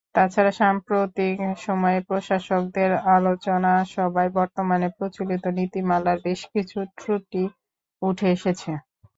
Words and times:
তাছাড়া 0.15 0.51
সাম্প্রতিক 0.59 1.35
সময়ে 1.59 1.99
প্রশাসকদের 2.07 2.91
আলোচনাসভায় 3.15 4.31
বর্তমানে 4.37 4.87
প্রচলিত 4.97 5.43
নীতিমালার 5.57 6.17
বেশকিছু 6.27 6.77
ত্রুটি 6.97 7.43
উঠে 8.01 8.27
এসেছে। 8.35 8.71